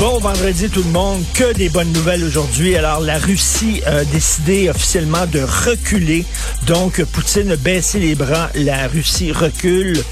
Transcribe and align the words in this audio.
Bon 0.00 0.18
vendredi 0.18 0.68
tout 0.70 0.82
le 0.82 0.90
monde, 0.90 1.22
que 1.34 1.52
des 1.52 1.68
bonnes 1.68 1.92
nouvelles 1.92 2.24
aujourd'hui. 2.24 2.76
Alors 2.76 3.00
la 3.00 3.16
Russie 3.16 3.80
a 3.86 4.04
décidé 4.04 4.68
officiellement 4.68 5.24
de 5.26 5.40
reculer. 5.40 6.24
Donc 6.66 7.02
Poutine 7.04 7.52
a 7.52 7.56
baissé 7.56 8.00
les 8.00 8.16
bras, 8.16 8.50
la 8.56 8.88
Russie 8.88 9.30
recule. 9.30 10.02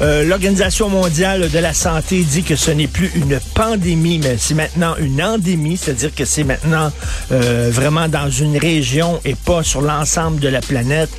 Euh, 0.00 0.24
L'Organisation 0.24 0.88
mondiale 0.88 1.50
de 1.50 1.58
la 1.58 1.74
santé 1.74 2.22
dit 2.22 2.44
que 2.44 2.54
ce 2.54 2.70
n'est 2.70 2.86
plus 2.86 3.10
une 3.16 3.40
pandémie, 3.54 4.20
mais 4.22 4.36
c'est 4.38 4.54
maintenant 4.54 4.94
une 4.98 5.20
endémie, 5.20 5.76
c'est-à-dire 5.76 6.14
que 6.14 6.24
c'est 6.24 6.44
maintenant 6.44 6.92
euh, 7.32 7.70
vraiment 7.72 8.08
dans 8.08 8.30
une 8.30 8.56
région 8.56 9.20
et 9.24 9.34
pas 9.34 9.64
sur 9.64 9.82
l'ensemble 9.82 10.38
de 10.38 10.48
la 10.48 10.60
planète. 10.60 11.10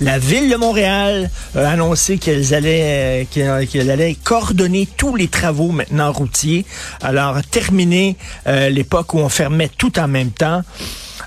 La 0.00 0.18
ville 0.18 0.48
de 0.48 0.56
Montréal 0.56 1.30
a 1.56 1.68
annoncé 1.70 2.18
qu'elle 2.18 2.54
allait, 2.54 3.26
euh, 3.36 3.64
qu'elle 3.66 3.90
allait 3.90 4.16
coordonner 4.22 4.88
tous 4.96 5.16
les 5.16 5.28
travaux 5.28 5.72
maintenant 5.72 6.12
routiers. 6.12 6.64
Alors 7.00 7.38
euh, 8.46 8.68
l'époque 8.68 9.14
où 9.14 9.18
on 9.18 9.28
fermait 9.28 9.70
tout 9.76 9.98
en 9.98 10.08
même 10.08 10.30
temps. 10.30 10.62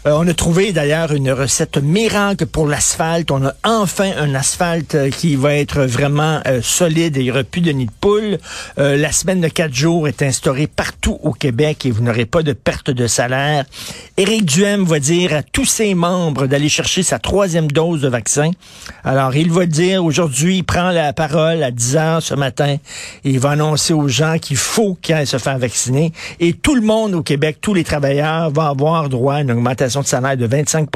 Euh, 0.08 0.12
on 0.20 0.28
a 0.28 0.34
trouvé 0.36 0.72
d'ailleurs 0.72 1.14
une 1.14 1.32
recette 1.32 1.78
miracle 1.78 2.46
pour 2.46 2.68
l'asphalte. 2.68 3.32
On 3.32 3.44
a 3.44 3.54
enfin 3.64 4.12
un 4.20 4.36
asphalte 4.36 4.94
euh, 4.94 5.10
qui 5.10 5.36
va 5.36 5.56
être 5.56 5.82
vraiment 5.82 6.42
euh, 6.46 6.62
solide 6.62 7.18
et 7.18 7.22
il 7.22 7.24
n'y 7.24 7.32
aura 7.32 7.44
plus 7.44 7.62
de 7.62 7.72
nid 7.72 7.88
de 7.88 7.92
poule. 8.00 8.38
La 8.78 9.12
semaine 9.12 9.42
de 9.42 9.48
quatre 9.48 9.74
jours 9.74 10.08
est 10.08 10.22
instaurée 10.22 10.68
partout 10.68 11.18
au 11.24 11.32
Québec 11.32 11.86
et 11.86 11.92
vous 11.92 12.04
n'aurez 12.04 12.26
pas 12.26 12.44
de 12.44 12.54
perte 12.54 12.90
de 12.90 13.08
salaire. 13.08 13.66
Éric 14.18 14.46
Duhem 14.46 14.84
va 14.84 15.00
dire 15.00 15.34
à 15.34 15.44
tous 15.44 15.66
ses 15.66 15.96
membres 15.96 16.46
d'aller 16.46 16.70
chercher 16.70 17.04
sa 17.04 17.20
troisième 17.20 17.72
dose 17.72 18.02
de 18.02 18.08
vaccin. 18.08 18.52
Alors, 19.04 19.36
il 19.36 19.52
va 19.52 19.66
dire 19.66 20.04
aujourd'hui, 20.04 20.58
il 20.58 20.64
prend 20.64 20.92
la 20.92 21.14
parole 21.14 21.64
à 21.64 21.72
10 21.72 21.96
heures 21.96 22.22
ce 22.22 22.34
matin 22.34 22.78
et 23.24 23.30
il 23.30 23.40
va 23.40 23.52
annoncer 23.52 23.94
aux 23.94 24.08
gens 24.08 24.38
qu'il 24.40 24.58
faut 24.58 24.98
qu'ils 25.02 25.26
se 25.26 25.38
faire 25.38 25.58
vacciner. 25.58 26.12
Et 26.40 26.54
tout 26.54 26.76
le 26.76 26.82
monde 26.82 27.14
au 27.14 27.24
Québec, 27.24 27.58
tous 27.62 27.74
les 27.74 27.84
travailleurs 27.84 28.52
vont 28.52 28.64
avoir 28.64 29.10
droit 29.10 29.36
à 29.36 29.42
une 29.42 29.52
augmentation 29.52 29.95
de 30.02 30.08
salaire 30.08 30.38
de 30.38 30.46
25 30.46 30.90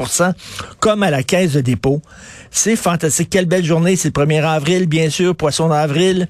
comme 0.78 1.02
à 1.02 1.10
la 1.10 1.22
caisse 1.22 1.52
de 1.52 1.60
dépôt. 1.60 2.02
C'est 2.50 2.76
fantastique. 2.76 3.30
Quelle 3.30 3.46
belle 3.46 3.64
journée. 3.64 3.96
C'est 3.96 4.16
le 4.16 4.24
1er 4.24 4.44
avril, 4.44 4.86
bien 4.86 5.10
sûr, 5.10 5.34
poisson 5.36 5.68
d'avril. 5.68 6.28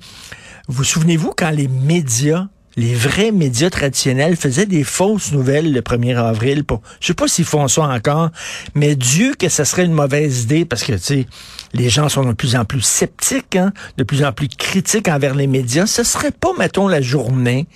Vous 0.69 0.85
souvenez-vous 0.85 1.33
quand 1.37 1.51
les 1.51 1.69
médias 1.69 2.47
les 2.77 2.95
vrais 2.95 3.33
médias 3.33 3.69
traditionnels 3.69 4.37
faisaient 4.37 4.67
des 4.67 4.85
fausses 4.85 5.33
nouvelles 5.33 5.73
le 5.73 5.81
1er 5.81 6.17
avril. 6.17 6.65
Pour, 6.65 6.81
je 7.01 7.09
sais 7.09 7.15
pas 7.15 7.29
s'ils 7.29 7.45
font 7.45 7.69
ça 7.69 7.83
encore, 7.83 8.31
mais 8.75 8.95
Dieu 8.95 9.35
que 9.39 9.49
ça 9.49 9.65
serait 9.65 9.85
une 9.85 9.93
mauvaise 9.93 10.45
idée 10.45 10.65
parce 10.65 10.85
que, 10.85 10.93
tu 10.93 11.27
les 11.73 11.89
gens 11.89 12.09
sont 12.09 12.25
de 12.25 12.33
plus 12.33 12.57
en 12.57 12.65
plus 12.65 12.81
sceptiques, 12.81 13.57
hein, 13.57 13.73
de 13.97 14.03
plus 14.03 14.25
en 14.25 14.33
plus 14.33 14.49
critiques 14.49 15.09
envers 15.09 15.35
les 15.35 15.47
médias. 15.47 15.87
Ce 15.87 16.03
serait 16.03 16.33
pas, 16.33 16.51
mettons, 16.59 16.89
la 16.89 17.01
journée 17.01 17.67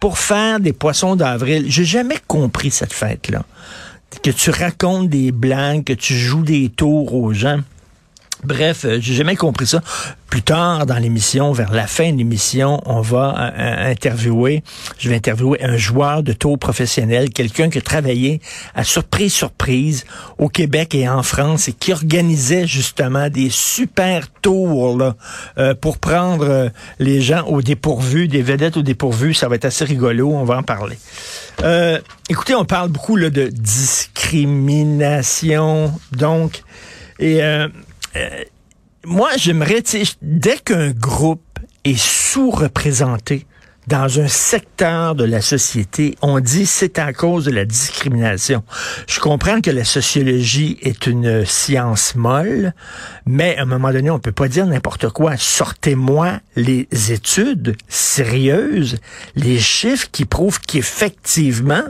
pour 0.00 0.18
faire 0.18 0.60
des 0.60 0.72
poissons 0.72 1.16
d'avril. 1.16 1.66
J'ai 1.68 1.84
jamais 1.84 2.18
compris 2.26 2.70
cette 2.70 2.92
fête-là. 2.92 3.44
Que 4.22 4.30
tu 4.30 4.50
racontes 4.50 5.08
des 5.08 5.32
blagues, 5.32 5.84
que 5.84 5.92
tu 5.92 6.14
joues 6.14 6.42
des 6.42 6.70
tours 6.70 7.14
aux 7.14 7.32
gens. 7.32 7.60
Bref, 8.44 8.84
euh, 8.84 8.98
j'ai 9.00 9.14
jamais 9.14 9.36
compris 9.36 9.66
ça. 9.66 9.80
Plus 10.28 10.42
tard 10.42 10.84
dans 10.84 10.98
l'émission, 10.98 11.52
vers 11.52 11.72
la 11.72 11.86
fin 11.86 12.12
de 12.12 12.18
l'émission, 12.18 12.82
on 12.84 13.00
va 13.00 13.34
euh, 13.34 13.50
euh, 13.58 13.90
interviewer, 13.90 14.62
je 14.98 15.08
vais 15.08 15.16
interviewer 15.16 15.64
un 15.64 15.78
joueur 15.78 16.22
de 16.22 16.34
tour 16.34 16.58
professionnel, 16.58 17.30
quelqu'un 17.30 17.70
qui 17.70 17.78
a 17.78 17.80
travaillé 17.80 18.42
à 18.74 18.84
surprise 18.84 19.32
surprise 19.32 20.04
au 20.36 20.50
Québec 20.50 20.94
et 20.94 21.08
en 21.08 21.22
France 21.22 21.68
et 21.68 21.72
qui 21.72 21.94
organisait 21.94 22.66
justement 22.66 23.30
des 23.30 23.48
super 23.48 24.28
tours 24.42 25.14
euh, 25.56 25.74
pour 25.74 25.96
prendre 25.96 26.70
les 26.98 27.22
gens 27.22 27.46
au 27.46 27.62
dépourvu, 27.62 28.28
des 28.28 28.42
vedettes 28.42 28.76
au 28.76 28.82
dépourvu. 28.82 29.32
Ça 29.32 29.48
va 29.48 29.54
être 29.54 29.64
assez 29.64 29.86
rigolo, 29.86 30.34
on 30.34 30.44
va 30.44 30.58
en 30.58 30.62
parler. 30.62 30.98
Écoutez, 32.28 32.54
on 32.54 32.66
parle 32.66 32.90
beaucoup 32.90 33.16
là, 33.16 33.30
de 33.30 33.46
discrimination, 33.46 35.90
donc, 36.12 36.62
et 37.18 37.40
moi, 39.04 39.30
j'aimerais, 39.36 39.82
dès 40.22 40.58
qu'un 40.58 40.90
groupe 40.90 41.42
est 41.84 41.98
sous-représenté 41.98 43.46
dans 43.88 44.20
un 44.20 44.28
secteur 44.28 45.14
de 45.14 45.24
la 45.24 45.40
société, 45.40 46.14
on 46.20 46.40
dit 46.40 46.66
c'est 46.66 46.98
à 46.98 47.14
cause 47.14 47.46
de 47.46 47.50
la 47.50 47.64
discrimination. 47.64 48.62
Je 49.06 49.18
comprends 49.18 49.62
que 49.62 49.70
la 49.70 49.84
sociologie 49.84 50.76
est 50.82 51.06
une 51.06 51.46
science 51.46 52.14
molle, 52.14 52.74
mais 53.24 53.56
à 53.56 53.62
un 53.62 53.64
moment 53.64 53.90
donné, 53.90 54.10
on 54.10 54.18
peut 54.18 54.30
pas 54.30 54.48
dire 54.48 54.66
n'importe 54.66 55.08
quoi. 55.08 55.38
Sortez-moi 55.38 56.40
les 56.54 56.86
études 57.10 57.76
sérieuses, 57.88 58.98
les 59.36 59.58
chiffres 59.58 60.08
qui 60.12 60.26
prouvent 60.26 60.60
qu'effectivement, 60.60 61.84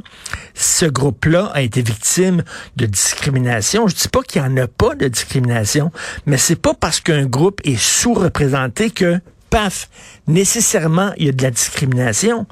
ce 0.54 0.86
groupe-là 0.86 1.50
a 1.52 1.62
été 1.62 1.82
victime 1.82 2.44
de 2.76 2.86
discrimination. 2.86 3.88
Je 3.88 3.96
dis 3.96 4.08
pas 4.08 4.22
qu'il 4.22 4.40
y 4.40 4.44
en 4.44 4.56
a 4.56 4.68
pas 4.68 4.94
de 4.94 5.08
discrimination, 5.08 5.90
mais 6.26 6.36
c'est 6.36 6.60
pas 6.60 6.74
parce 6.74 7.00
qu'un 7.00 7.26
groupe 7.26 7.60
est 7.64 7.76
sous-représenté 7.76 8.90
que 8.90 9.20
paf, 9.50 9.88
nécessairement, 10.26 11.12
il 11.16 11.26
y 11.26 11.28
a 11.28 11.32
de 11.32 11.42
la 11.42 11.50
discrimination. 11.50 12.46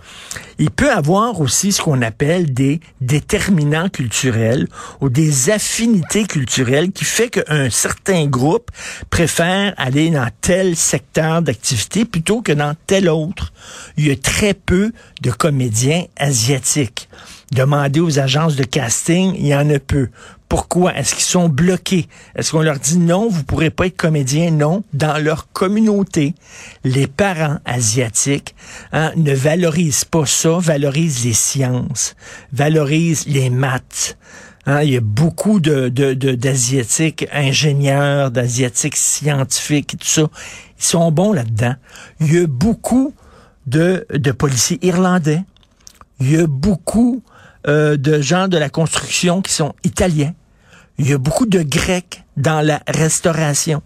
Il 0.58 0.70
peut 0.70 0.90
avoir 0.90 1.40
aussi 1.40 1.72
ce 1.72 1.82
qu'on 1.82 2.00
appelle 2.02 2.52
des 2.54 2.80
déterminants 3.00 3.88
culturels 3.88 4.68
ou 5.00 5.08
des 5.08 5.50
affinités 5.50 6.24
culturelles 6.24 6.92
qui 6.92 7.04
fait 7.04 7.28
qu'un 7.28 7.68
certain 7.70 8.26
groupe 8.26 8.70
préfère 9.10 9.74
aller 9.76 10.10
dans 10.10 10.28
tel 10.40 10.76
secteur 10.76 11.42
d'activité 11.42 12.04
plutôt 12.04 12.40
que 12.40 12.52
dans 12.52 12.74
tel 12.86 13.08
autre. 13.08 13.52
Il 13.96 14.06
y 14.06 14.10
a 14.10 14.16
très 14.16 14.54
peu 14.54 14.92
de 15.22 15.30
comédiens 15.30 16.04
asiatiques. 16.16 17.08
Demandez 17.52 18.00
aux 18.00 18.18
agences 18.18 18.56
de 18.56 18.64
casting, 18.64 19.34
il 19.38 19.46
y 19.46 19.54
en 19.54 19.70
a 19.70 19.78
peu. 19.78 20.08
Pourquoi? 20.48 20.96
Est-ce 20.96 21.14
qu'ils 21.14 21.24
sont 21.24 21.48
bloqués? 21.48 22.08
Est-ce 22.34 22.50
qu'on 22.52 22.60
leur 22.60 22.78
dit 22.78 22.98
non, 22.98 23.28
vous 23.28 23.44
pourrez 23.44 23.70
pas 23.70 23.86
être 23.86 23.96
comédien? 23.96 24.50
Non. 24.50 24.82
Dans 24.92 25.22
leur 25.22 25.52
communauté, 25.52 26.34
les 26.84 27.06
parents 27.06 27.58
asiatiques 27.64 28.54
hein, 28.92 29.12
ne 29.16 29.32
valorisent 29.32 30.04
pas 30.04 30.26
ça, 30.26 30.58
valorisent 30.58 31.24
les 31.24 31.32
sciences, 31.32 32.16
valorisent 32.52 33.26
les 33.26 33.50
maths. 33.50 34.16
Hein, 34.66 34.82
il 34.82 34.90
y 34.90 34.96
a 34.96 35.00
beaucoup 35.00 35.60
de, 35.60 35.88
de, 35.88 36.14
de- 36.14 36.34
d'asiatiques 36.34 37.26
ingénieurs, 37.32 38.32
d'asiatiques 38.32 38.96
scientifiques, 38.96 39.96
tout 40.00 40.06
ça. 40.06 40.28
Ils 40.78 40.84
sont 40.84 41.12
bons 41.12 41.32
là-dedans. 41.32 41.74
Il 42.20 42.34
y 42.34 42.38
a 42.38 42.46
beaucoup 42.48 43.14
de, 43.66 44.04
de 44.12 44.32
policiers 44.32 44.78
irlandais. 44.84 45.42
Il 46.20 46.32
y 46.32 46.36
a 46.36 46.46
beaucoup 46.46 47.22
euh, 47.68 47.96
de 47.96 48.20
gens 48.20 48.46
de 48.46 48.56
la 48.58 48.68
construction 48.68 49.42
qui 49.42 49.52
sont 49.52 49.74
italiens. 49.82 50.34
Il 50.98 51.08
y 51.08 51.12
a 51.12 51.18
beaucoup 51.18 51.46
de 51.46 51.62
Grecs 51.62 52.22
dans 52.36 52.60
la 52.64 52.80
restauration. 52.86 53.82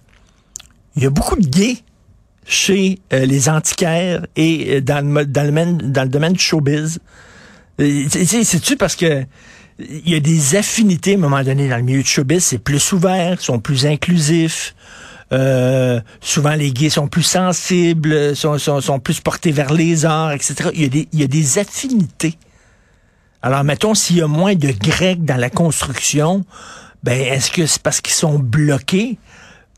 Il 0.96 1.02
y 1.02 1.06
a 1.06 1.10
beaucoup 1.10 1.36
de 1.36 1.46
gays 1.46 1.78
chez 2.44 2.98
euh, 3.12 3.24
les 3.24 3.48
antiquaires 3.48 4.26
et 4.36 4.76
euh, 4.76 4.80
dans, 4.80 5.04
le, 5.06 5.24
domaine- 5.24 5.78
dans 5.78 6.02
le 6.02 6.08
domaine 6.08 6.34
du 6.34 6.40
showbiz. 6.42 6.98
C'est-tu 7.78 8.76
parce 8.76 8.96
que 8.96 9.24
il 9.78 10.10
y 10.10 10.14
a 10.14 10.20
des 10.20 10.56
affinités 10.56 11.12
à 11.12 11.16
un 11.16 11.20
moment 11.20 11.42
donné 11.42 11.66
dans 11.66 11.78
le 11.78 11.82
milieu 11.82 12.02
du 12.02 12.08
showbiz, 12.08 12.44
c'est 12.44 12.58
plus 12.58 12.92
ouvert, 12.92 13.40
sont 13.40 13.60
plus 13.60 13.86
inclusifs. 13.86 14.74
Souvent, 16.20 16.54
les 16.54 16.70
gays 16.72 16.90
sont 16.90 17.08
plus 17.08 17.22
sensibles, 17.22 18.36
sont, 18.36 19.00
plus 19.02 19.20
portés 19.20 19.52
vers 19.52 19.72
les 19.72 20.04
arts, 20.04 20.32
etc. 20.32 20.68
Il 20.74 21.06
y 21.18 21.22
a 21.22 21.26
des 21.26 21.58
affinités. 21.58 22.36
Alors, 23.42 23.64
mettons, 23.64 23.94
s'il 23.94 24.16
y 24.16 24.22
a 24.22 24.26
moins 24.26 24.54
de 24.54 24.70
Grecs 24.70 25.24
dans 25.24 25.36
la 25.36 25.48
construction, 25.48 26.44
ben, 27.02 27.18
est-ce 27.18 27.50
que 27.50 27.64
c'est 27.66 27.80
parce 27.80 28.00
qu'ils 28.02 28.14
sont 28.14 28.38
bloqués? 28.38 29.18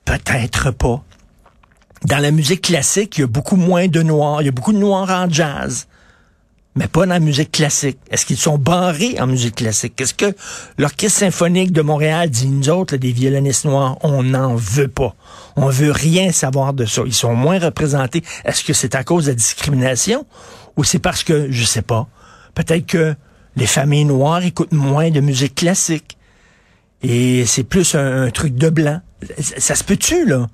Peut-être 0.05 0.73
pas. 0.73 1.03
Dans 2.05 2.19
la 2.19 2.33
musique 2.33 2.63
classique, 2.63 3.19
il 3.19 3.21
y 3.21 3.25
a 3.25 3.29
beaucoup 3.29 3.55
moins 3.55 3.87
de 3.87 4.03
noirs. 4.03 4.43
Il 4.43 4.47
y 4.47 4.49
a 4.49 4.53
beaucoup 4.53 4.73
de 4.73 4.79
noirs 4.79 5.09
en 5.11 5.31
jazz. 5.31 5.87
Mais 6.75 6.89
pas 6.89 7.07
dans 7.07 7.13
la 7.13 7.21
musique 7.21 7.53
classique. 7.53 7.99
Est-ce 8.11 8.27
qu'ils 8.27 8.39
sont 8.39 8.59
barrés 8.59 9.15
en 9.21 9.29
musique 9.29 9.57
classique? 9.57 10.01
Est-ce 10.01 10.15
que 10.15 10.35
l'Orchestre 10.79 11.21
symphonique 11.21 11.71
de 11.71 11.83
Montréal 11.83 12.31
dit, 12.31 12.49
nous 12.49 12.71
autres, 12.71 12.97
des 12.97 13.13
violonistes 13.13 13.67
noirs, 13.67 13.99
on 14.03 14.25
n'en 14.25 14.57
veut 14.57 14.89
pas. 14.89 15.15
On 15.55 15.69
veut 15.69 15.93
rien 15.93 16.33
savoir 16.33 16.73
de 16.73 16.87
ça. 16.87 17.03
Ils 17.07 17.15
sont 17.15 17.35
moins 17.35 17.61
représentés. 17.61 18.25
Est-ce 18.45 18.65
que 18.65 18.73
c'est 18.73 18.97
à 18.97 19.05
cause 19.05 19.27
de 19.27 19.31
la 19.31 19.37
discrimination? 19.37 20.27
Ou 20.77 20.83
c'est 20.83 20.99
parce 20.99 21.23
que, 21.23 21.53
je 21.53 21.65
sais 21.65 21.83
pas, 21.83 22.09
peut-être 22.55 22.87
que 22.87 23.15
les 23.57 23.67
familles 23.67 24.05
noires 24.05 24.45
écoutent 24.45 24.73
moins 24.73 25.11
de 25.11 25.21
musique 25.21 25.55
classique. 25.55 26.17
Et 27.03 27.45
c'est 27.47 27.65
plus 27.65 27.95
un, 27.95 28.31
truc 28.31 28.55
de 28.55 28.71
blanc. 28.71 29.01
Ça, 29.39 29.75
se 29.75 29.85
peut-tu, 29.85 30.25
là? 30.27 30.47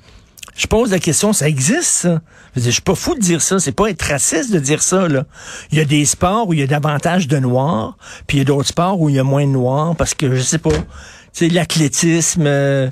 Je 0.56 0.66
pose 0.66 0.90
la 0.90 0.98
question, 0.98 1.32
ça 1.32 1.48
existe, 1.48 1.84
ça? 1.84 2.20
Je, 2.56 2.62
je 2.62 2.70
suis 2.70 2.82
pas 2.82 2.96
fou 2.96 3.14
de 3.14 3.20
dire 3.20 3.40
ça, 3.40 3.60
c'est 3.60 3.72
pas 3.72 3.88
être 3.90 4.02
raciste 4.02 4.50
de 4.50 4.58
dire 4.58 4.82
ça, 4.82 5.06
là. 5.06 5.24
Il 5.70 5.78
y 5.78 5.80
a 5.80 5.84
des 5.84 6.04
sports 6.04 6.48
où 6.48 6.52
il 6.52 6.58
y 6.58 6.62
a 6.62 6.66
davantage 6.66 7.28
de 7.28 7.38
noirs, 7.38 7.96
puis 8.26 8.38
il 8.38 8.40
y 8.40 8.42
a 8.42 8.44
d'autres 8.44 8.68
sports 8.68 9.00
où 9.00 9.08
il 9.08 9.14
y 9.14 9.18
a 9.20 9.24
moins 9.24 9.46
de 9.46 9.52
noirs, 9.52 9.94
parce 9.94 10.14
que, 10.14 10.34
je 10.34 10.40
sais 10.40 10.58
pas, 10.58 10.70
tu 10.70 10.84
sais, 11.32 11.48
l'athlétisme, 11.48 12.44
euh, 12.46 12.90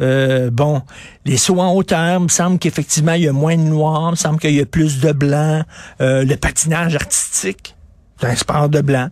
euh, 0.00 0.50
bon, 0.50 0.82
les 1.24 1.38
sauts 1.38 1.60
en 1.60 1.74
hauteur, 1.74 2.20
il 2.20 2.24
me 2.24 2.28
semble 2.28 2.58
qu'effectivement, 2.58 3.14
il 3.14 3.22
y 3.22 3.28
a 3.28 3.32
moins 3.32 3.56
de 3.56 3.62
noirs, 3.62 4.08
il 4.08 4.12
me 4.12 4.16
semble 4.16 4.38
qu'il 4.38 4.54
y 4.54 4.60
a 4.60 4.66
plus 4.66 5.00
de 5.00 5.10
blancs, 5.10 5.64
euh, 6.00 6.24
le 6.24 6.36
patinage 6.36 6.94
artistique, 6.94 7.74
c'est 8.20 8.28
un 8.28 8.36
sport 8.36 8.68
de 8.68 8.80
blanc. 8.80 9.08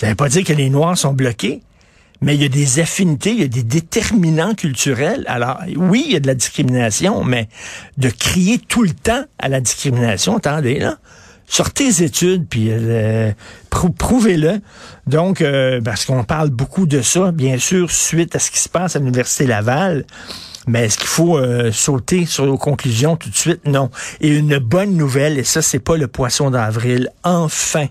Ça 0.00 0.08
veut 0.08 0.14
pas 0.14 0.30
dire 0.30 0.44
que 0.44 0.54
les 0.54 0.70
noirs 0.70 0.96
sont 0.96 1.12
bloqués, 1.12 1.60
mais 2.22 2.34
il 2.34 2.40
y 2.40 2.46
a 2.46 2.48
des 2.48 2.80
affinités, 2.80 3.32
il 3.32 3.40
y 3.40 3.44
a 3.44 3.48
des 3.48 3.62
déterminants 3.62 4.54
culturels. 4.54 5.24
Alors, 5.26 5.58
oui, 5.76 6.04
il 6.06 6.12
y 6.14 6.16
a 6.16 6.20
de 6.20 6.26
la 6.26 6.34
discrimination, 6.34 7.22
mais 7.22 7.50
de 7.98 8.08
crier 8.08 8.56
tout 8.56 8.82
le 8.82 8.94
temps 8.94 9.24
à 9.38 9.50
la 9.50 9.60
discrimination, 9.60 10.38
attendez, 10.38 10.78
là, 10.78 10.96
sortez 11.46 11.84
les 11.84 12.02
études, 12.02 12.46
puis 12.48 12.68
euh, 12.70 13.30
prouvez-le. 13.98 14.62
Donc, 15.06 15.42
euh, 15.42 15.82
parce 15.82 16.06
qu'on 16.06 16.24
parle 16.24 16.48
beaucoup 16.48 16.86
de 16.86 17.02
ça, 17.02 17.30
bien 17.30 17.58
sûr, 17.58 17.90
suite 17.90 18.34
à 18.34 18.38
ce 18.38 18.50
qui 18.50 18.58
se 18.60 18.70
passe 18.70 18.96
à 18.96 19.00
l'Université 19.00 19.46
Laval. 19.46 20.06
Mais 20.66 20.86
est-ce 20.86 20.96
qu'il 20.96 21.08
faut 21.08 21.36
euh, 21.36 21.72
sauter 21.72 22.24
sur 22.24 22.46
nos 22.46 22.56
conclusions 22.56 23.16
tout 23.16 23.28
de 23.28 23.36
suite? 23.36 23.66
Non. 23.66 23.90
Et 24.22 24.34
une 24.34 24.56
bonne 24.56 24.96
nouvelle, 24.96 25.38
et 25.38 25.44
ça, 25.44 25.60
c'est 25.60 25.78
pas 25.78 25.98
le 25.98 26.08
poisson 26.08 26.50
d'avril, 26.50 27.10
enfin, 27.22 27.84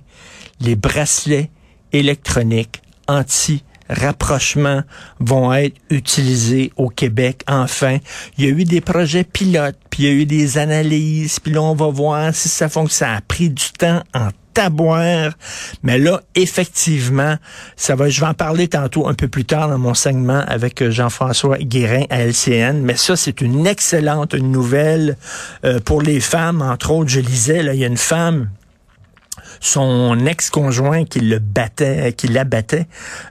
les 0.59 0.75
bracelets 0.75 1.51
électroniques 1.93 2.81
anti 3.07 3.63
rapprochements 3.89 4.83
vont 5.19 5.51
être 5.53 5.75
utilisés 5.89 6.71
au 6.77 6.89
Québec. 6.89 7.43
Enfin, 7.47 7.97
il 8.37 8.45
y 8.45 8.47
a 8.47 8.51
eu 8.51 8.63
des 8.63 8.81
projets 8.81 9.23
pilotes, 9.23 9.77
puis 9.89 10.03
il 10.03 10.05
y 10.05 10.09
a 10.09 10.13
eu 10.13 10.25
des 10.25 10.57
analyses, 10.57 11.39
puis 11.39 11.53
là, 11.53 11.61
on 11.61 11.73
va 11.73 11.87
voir 11.87 12.33
si 12.33 12.49
ça 12.49 12.69
fonctionne. 12.69 12.89
Ça 12.89 13.13
a 13.13 13.21
pris 13.21 13.49
du 13.49 13.71
temps 13.77 14.01
en 14.13 14.29
taboire. 14.53 15.31
Mais 15.83 15.99
là, 15.99 16.21
effectivement, 16.35 17.35
ça 17.75 17.95
va, 17.95 18.09
je 18.09 18.19
vais 18.19 18.27
en 18.27 18.33
parler 18.33 18.67
tantôt 18.67 19.07
un 19.07 19.13
peu 19.13 19.27
plus 19.27 19.45
tard 19.45 19.69
dans 19.69 19.77
mon 19.77 19.93
segment 19.93 20.43
avec 20.47 20.89
Jean-François 20.89 21.59
Guérin 21.59 22.03
à 22.09 22.25
LCN. 22.25 22.81
Mais 22.81 22.97
ça, 22.97 23.15
c'est 23.15 23.41
une 23.41 23.67
excellente 23.67 24.33
nouvelle 24.33 25.17
euh, 25.63 25.79
pour 25.79 26.01
les 26.01 26.19
femmes. 26.19 26.61
Entre 26.61 26.91
autres, 26.91 27.09
je 27.09 27.19
lisais, 27.19 27.63
là, 27.63 27.73
il 27.73 27.79
y 27.79 27.83
a 27.83 27.87
une 27.87 27.95
femme 27.95 28.49
son 29.59 30.25
ex-conjoint 30.25 31.05
qui 31.05 31.19
le 31.19 31.39
battait, 31.39 32.13
qui 32.13 32.27
l'abattait, 32.27 32.87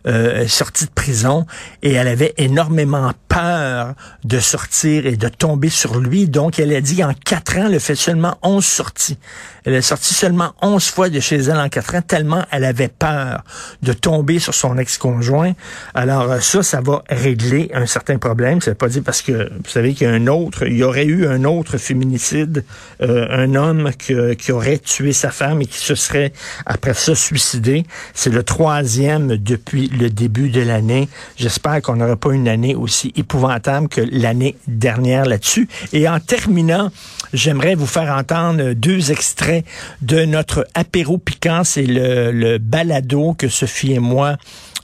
euh, 0.07 0.47
sorti 0.47 0.87
de 0.87 0.91
prison 0.91 1.47
et 1.83 1.93
elle 1.93 2.09
avait 2.09 2.35
énormément 2.37 3.13
peur 3.29 3.95
de 4.25 4.39
sortir 4.41 5.07
et 5.07 5.17
de 5.17 5.29
tomber 5.29 5.69
sur 5.69 5.99
lui. 5.99 6.29
Donc, 6.29 6.59
elle 6.59 6.75
a 6.75 6.81
dit 6.81 7.05
en 7.05 7.13
quatre 7.13 7.57
ans, 7.59 7.67
elle 7.67 7.75
a 7.75 7.81
fait 7.81 7.95
seulement 7.95 8.37
onze 8.43 8.65
sorties. 8.65 9.19
Elle 9.65 9.75
est 9.75 9.83
sortie 9.83 10.15
seulement 10.15 10.55
onze 10.63 10.89
fois 10.89 11.11
de 11.11 11.21
chez 11.21 11.37
elle 11.37 11.59
en 11.59 11.69
quatre 11.69 11.95
ans, 11.95 12.01
tellement 12.01 12.45
elle 12.51 12.65
avait 12.65 12.89
peur 12.89 13.45
de 13.83 13.93
tomber 13.93 14.39
sur 14.39 14.55
son 14.55 14.79
ex-conjoint. 14.79 15.53
Alors, 15.95 16.31
euh, 16.31 16.41
ça, 16.41 16.63
ça 16.63 16.81
va 16.81 17.03
régler 17.11 17.71
un 17.75 17.87
certain 17.87 18.19
problème. 18.19 18.61
Ça 18.61 18.71
veut 18.71 18.77
pas 18.77 18.89
dire 18.89 19.03
parce 19.05 19.21
que, 19.21 19.51
vous 19.53 19.71
savez 19.71 19.93
qu'il 19.95 20.07
y 20.07 20.11
a 20.11 20.15
un 20.15 20.27
autre, 20.27 20.67
il 20.67 20.77
y 20.77 20.83
aurait 20.83 21.05
eu 21.05 21.27
un 21.27 21.45
autre 21.45 21.77
féminicide, 21.77 22.65
euh, 23.03 23.27
un 23.31 23.55
homme 23.55 23.91
qui 23.99 24.53
aurait 24.53 24.79
tué 24.79 25.13
sa 25.13 25.31
femme 25.31 25.61
et 25.61 25.67
qui 25.67 25.79
se 25.79 25.95
serait 25.95 26.33
après 26.65 26.95
ça 26.95 27.15
suicidé. 27.15 27.85
C'est 28.15 28.31
le 28.31 28.43
troisième 28.43 29.37
depuis 29.37 29.89
le 29.89 30.09
début 30.09 30.49
de 30.49 30.63
l'année. 30.63 31.09
J'espère 31.37 31.83
qu'on 31.83 31.97
n'aura 31.97 32.17
pas 32.17 32.33
une 32.33 32.49
année 32.49 32.75
aussi 32.75 33.13
épouvantable 33.19 33.89
que 33.89 34.01
l'année 34.01 34.57
dernière 34.67 35.25
là-dessus. 35.25 35.69
Et 35.93 36.09
en 36.09 36.21
terminant, 36.21 36.91
j'aimerais 37.33 37.75
vous 37.75 37.87
faire 37.87 38.13
entendre 38.15 38.73
deux 38.73 39.13
extraits 39.13 39.65
de 40.03 40.25
notre 40.25 40.67
apéro 40.75 41.19
piquant. 41.19 41.63
C'est 41.65 41.87
le, 41.87 42.33
le 42.33 42.59
balado 42.59 43.35
que 43.35 43.49
Sophie 43.49 43.93
et 43.93 43.99
moi 43.99 44.37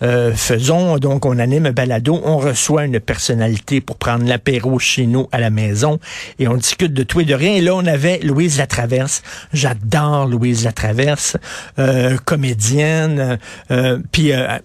euh, 0.02 0.32
faisons. 0.34 0.98
Donc, 0.98 1.25
on 1.25 1.38
anime 1.38 1.66
un 1.66 1.72
balado, 1.72 2.20
on 2.25 2.38
reçoit 2.38 2.84
une 2.84 3.00
personnalité 3.00 3.81
pour 3.81 3.96
prendre 3.96 4.26
l'apéro 4.26 4.78
chez 4.78 5.06
nous 5.06 5.28
à 5.32 5.38
la 5.38 5.50
maison 5.50 5.98
et 6.38 6.48
on 6.48 6.56
discute 6.56 6.92
de 6.92 7.02
tout 7.02 7.20
et 7.20 7.25
de 7.25 7.34
rien. 7.34 7.54
Et 7.54 7.60
là, 7.60 7.75
on 7.75 7.86
avait 7.86 8.19
Louise 8.19 8.58
Latraverse. 8.58 9.22
J'adore 9.52 10.26
Louise 10.26 10.64
Latraverse, 10.64 11.36
euh, 11.78 12.16
comédienne. 12.25 13.38
Euh, 13.70 13.98
puis, 14.12 14.32
euh, 14.32 14.58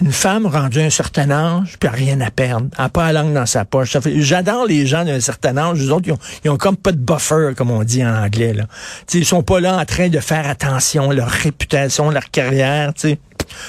une 0.00 0.12
femme 0.12 0.46
rendue 0.46 0.80
à 0.80 0.84
un 0.84 0.90
certain 0.90 1.30
âge, 1.30 1.76
puis 1.78 1.88
rien 1.88 2.20
à 2.20 2.30
perdre, 2.30 2.66
elle 2.76 2.84
n'a 2.84 2.88
pas 2.88 3.12
la 3.12 3.22
langue 3.22 3.34
dans 3.34 3.46
sa 3.46 3.64
poche. 3.64 3.96
J'adore 4.16 4.66
les 4.66 4.86
gens 4.86 5.04
d'un 5.04 5.20
certain 5.20 5.56
âge, 5.56 5.78
les 5.78 5.90
autres, 5.90 6.08
ils 6.08 6.12
ont, 6.12 6.18
ils 6.44 6.50
ont 6.50 6.56
comme 6.56 6.76
pas 6.76 6.92
de 6.92 6.98
buffer, 6.98 7.52
comme 7.56 7.70
on 7.70 7.84
dit 7.84 8.04
en 8.04 8.14
anglais. 8.24 8.52
Là. 8.52 8.64
T'sais, 9.06 9.18
ils 9.18 9.26
sont 9.26 9.42
pas 9.42 9.60
là 9.60 9.76
en 9.78 9.84
train 9.84 10.08
de 10.08 10.18
faire 10.18 10.48
attention, 10.48 11.10
leur 11.10 11.28
réputation, 11.28 12.10
leur 12.10 12.30
carrière. 12.30 12.92
sais. 12.96 13.18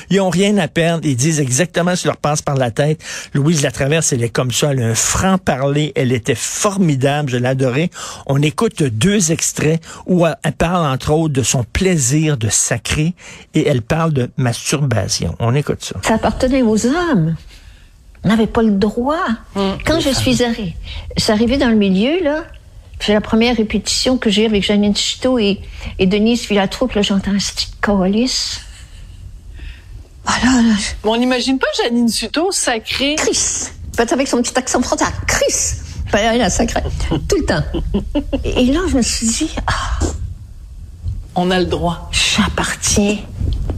Ils 0.09 0.21
ont 0.21 0.29
rien 0.29 0.57
à 0.57 0.67
perdre. 0.67 1.05
Ils 1.05 1.15
disent 1.15 1.39
exactement 1.39 1.95
ce 1.95 2.01
qui 2.01 2.07
leur 2.07 2.17
passe 2.17 2.41
par 2.41 2.55
la 2.55 2.71
tête. 2.71 3.01
Louise 3.33 3.61
Latraverse, 3.61 4.13
elle 4.13 4.23
est 4.23 4.29
comme 4.29 4.51
ça. 4.51 4.71
Elle 4.71 4.83
a 4.83 4.87
un 4.87 4.95
franc-parler. 4.95 5.91
Elle 5.95 6.11
était 6.11 6.35
formidable. 6.35 7.29
Je 7.29 7.37
l'adorais. 7.37 7.89
On 8.27 8.41
écoute 8.41 8.83
deux 8.83 9.31
extraits 9.31 9.81
où 10.05 10.25
elle 10.25 10.53
parle, 10.53 10.85
entre 10.85 11.11
autres, 11.11 11.33
de 11.33 11.43
son 11.43 11.63
plaisir 11.63 12.37
de 12.37 12.49
sacrer 12.49 13.13
et 13.53 13.67
elle 13.67 13.81
parle 13.81 14.13
de 14.13 14.29
masturbation. 14.37 15.35
On 15.39 15.55
écoute 15.55 15.83
ça. 15.83 15.95
Ça 16.03 16.15
appartenait 16.15 16.61
aux 16.61 16.85
hommes. 16.85 17.35
On 18.23 18.29
n'avait 18.29 18.47
pas 18.47 18.61
le 18.61 18.71
droit. 18.71 19.25
Hum. 19.55 19.77
Quand 19.85 19.99
je 19.99 20.09
suis 20.09 20.43
arrivée, 20.43 20.75
c'est 21.17 21.31
arrivé 21.31 21.57
dans 21.57 21.69
le 21.69 21.75
milieu, 21.75 22.23
là, 22.23 22.43
c'est 22.99 23.13
la 23.13 23.21
première 23.21 23.57
répétition 23.57 24.17
que 24.17 24.29
j'ai 24.29 24.45
avec 24.45 24.63
Janine 24.63 24.95
Chito 24.95 25.37
et, 25.37 25.59
et 25.99 26.05
Denise 26.05 26.41
Filatroupe, 26.41 26.93
là, 26.93 27.01
j'entends 27.01 27.31
un 27.31 27.37
petit 27.37 27.67
colis. 27.81 28.61
Ah 30.25 30.37
on 31.03 31.17
n'imagine 31.17 31.59
pas 31.59 31.67
Janine 31.81 32.07
Suto 32.07 32.51
sacrée. 32.51 33.15
Chris. 33.15 33.69
Peut-être 33.95 34.13
avec 34.13 34.27
son 34.27 34.41
petit 34.41 34.57
accent 34.57 34.81
frontal. 34.81 35.11
Chris. 35.27 35.75
Elle 36.13 36.41
a 36.41 36.49
sacré. 36.49 36.81
Tout 37.27 37.37
le 37.37 37.45
temps. 37.45 37.63
Et 38.43 38.65
là, 38.65 38.81
je 38.87 38.97
me 38.97 39.01
suis 39.01 39.27
dit, 39.27 39.55
ah, 39.67 40.05
On 41.35 41.49
a 41.51 41.59
le 41.59 41.65
droit. 41.65 42.09
J'appartiens 42.11 43.17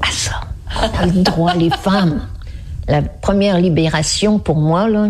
à 0.01 0.11
ça. 0.11 0.41
On 0.77 0.99
a 0.99 1.05
le 1.05 1.23
droit, 1.23 1.53
les 1.53 1.69
femmes. 1.69 2.27
La 2.87 3.01
première 3.01 3.57
libération 3.59 4.37
pour 4.37 4.57
moi, 4.57 4.87
là, 4.89 5.07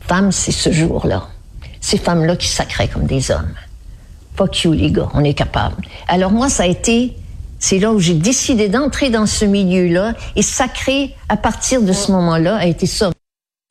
femme, 0.00 0.32
c'est 0.32 0.52
ce 0.52 0.72
jour-là. 0.72 1.28
Ces 1.80 1.98
femmes-là 1.98 2.36
qui 2.36 2.48
sacraient 2.48 2.88
comme 2.88 3.06
des 3.06 3.30
hommes. 3.30 3.54
Fuck 4.36 4.64
you, 4.64 4.72
les 4.72 4.90
gars, 4.90 5.08
on 5.14 5.22
est 5.22 5.34
capable. 5.34 5.84
Alors 6.08 6.32
moi, 6.32 6.48
ça 6.48 6.64
a 6.64 6.66
été 6.66 7.16
c'est 7.64 7.78
là 7.78 7.92
où 7.92 7.98
j'ai 7.98 8.12
décidé 8.12 8.68
d'entrer 8.68 9.08
dans 9.08 9.24
ce 9.24 9.46
milieu-là 9.46 10.12
et 10.36 10.42
sacré 10.42 11.14
à 11.30 11.38
partir 11.38 11.80
de 11.80 11.94
ce 11.94 12.12
moment-là 12.12 12.56
a 12.56 12.66
été 12.66 12.84
ça. 12.84 13.10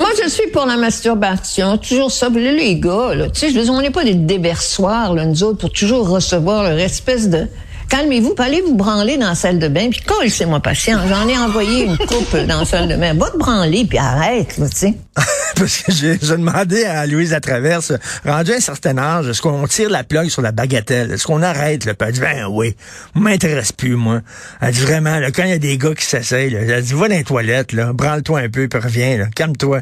Moi, 0.02 0.10
je 0.20 0.28
suis 0.28 0.50
pour 0.50 0.66
la 0.66 0.78
masturbation, 0.78 1.78
toujours 1.78 2.12
ça. 2.12 2.28
Les 2.30 2.80
gars, 2.80 3.14
là, 3.14 3.30
tu 3.30 3.42
sais, 3.42 3.50
je 3.52 3.60
veux 3.60 3.66
dire, 3.66 3.72
on 3.72 3.82
n'est 3.82 3.92
pas 3.92 4.04
des 4.04 4.16
déversoirs, 4.16 5.14
là, 5.14 5.28
nous 5.28 5.44
autres, 5.44 5.60
pour 5.60 5.72
toujours 5.72 6.10
recevoir 6.10 6.64
leur 6.64 6.80
espèce 6.80 7.30
de 7.30 7.48
calmez-vous, 7.90 8.36
allez 8.38 8.62
vous 8.62 8.76
branler 8.76 9.18
dans 9.18 9.30
la 9.30 9.36
salle 9.36 9.60
de 9.60 9.68
bain, 9.68 9.90
puis 9.90 10.30
c'est 10.30 10.46
moi 10.46 10.60
patient. 10.60 11.00
J'en 11.08 11.28
ai 11.28 11.38
envoyé 11.38 11.86
une 11.86 11.98
coupe 11.98 12.36
dans 12.48 12.60
la 12.60 12.66
salle 12.66 12.88
de 12.88 12.96
bain. 12.96 13.14
Va 13.14 13.30
te 13.30 13.38
branler, 13.38 13.86
puis 13.86 13.98
arrête, 13.98 14.56
tu 14.56 14.64
sais. 14.74 14.94
Parce 15.56 15.78
que 15.84 15.92
j'ai 15.92 16.18
demandé 16.18 16.84
à 16.84 17.06
Louise 17.06 17.32
Latraverse, 17.32 17.94
rendu 18.26 18.52
à 18.52 18.56
un 18.56 18.60
certain 18.60 18.98
âge, 18.98 19.28
est-ce 19.28 19.42
qu'on 19.42 19.68
tire 19.68 19.90
la 19.90 20.04
plug 20.04 20.30
sur 20.30 20.42
la 20.42 20.52
bagatelle? 20.52 21.12
Est-ce 21.12 21.28
qu'on 21.28 21.44
arrête? 21.44 21.82
Puis 21.82 21.96
elle 22.00 22.12
dit, 22.12 22.20
ben 22.20 22.48
oui, 22.50 22.76
m'intéresse 23.14 23.72
plus, 23.72 23.96
moi. 23.96 24.22
Elle 24.62 24.74
dit 24.74 24.82
vraiment, 24.82 25.20
là, 25.20 25.32
quand 25.32 25.44
il 25.44 25.50
y 25.50 25.54
a 25.54 25.60
des 25.60 25.78
gars 25.78 25.94
qui 25.94 26.06
s'essayent, 26.06 26.54
elle 26.54 26.82
dit, 26.82 26.94
va 26.94 27.08
dans 27.08 27.16
les 27.16 27.24
toilettes, 27.24 27.74
là, 27.74 27.94
branle-toi 27.94 28.40
un 28.40 28.50
peu, 28.50 28.68
puis 28.68 28.80
reviens, 28.80 29.30
calme-toi. 29.36 29.82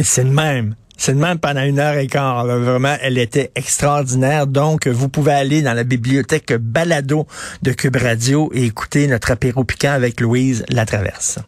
C'est 0.00 0.24
le 0.24 0.30
même. 0.30 0.76
C'est 0.96 1.14
même 1.14 1.38
pendant 1.38 1.62
une 1.62 1.78
heure 1.78 1.96
et 1.96 2.06
quart. 2.06 2.46
Vraiment, 2.46 2.96
elle 3.00 3.18
était 3.18 3.50
extraordinaire. 3.54 4.46
Donc, 4.46 4.86
vous 4.86 5.08
pouvez 5.08 5.32
aller 5.32 5.62
dans 5.62 5.74
la 5.74 5.84
bibliothèque 5.84 6.52
Balado 6.52 7.26
de 7.62 7.72
Cube 7.72 7.96
Radio 7.96 8.50
et 8.54 8.64
écouter 8.64 9.06
notre 9.06 9.30
apéro 9.30 9.64
piquant 9.64 9.92
avec 9.92 10.20
Louise 10.20 10.64
Latraverse. 10.68 11.38